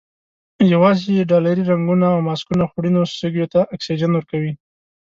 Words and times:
یوازې 0.73 1.27
ډالري 1.31 1.63
رنګونه 1.71 2.05
او 2.13 2.19
ماسکونه 2.27 2.63
خوړینو 2.71 3.01
سږیو 3.19 3.51
ته 3.53 3.59
اکسیجن 3.75 4.11
ورکوي. 4.13 4.53